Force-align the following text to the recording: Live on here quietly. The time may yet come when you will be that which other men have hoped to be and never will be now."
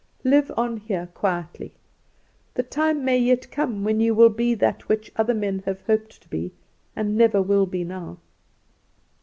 Live 0.23 0.51
on 0.57 0.77
here 0.77 1.09
quietly. 1.13 1.73
The 2.55 2.63
time 2.63 3.05
may 3.05 3.19
yet 3.19 3.51
come 3.51 3.83
when 3.83 3.99
you 3.99 4.15
will 4.15 4.31
be 4.31 4.55
that 4.55 4.89
which 4.89 5.11
other 5.15 5.35
men 5.35 5.61
have 5.67 5.81
hoped 5.81 6.23
to 6.23 6.27
be 6.27 6.53
and 6.95 7.15
never 7.15 7.39
will 7.39 7.67
be 7.67 7.83
now." 7.83 8.17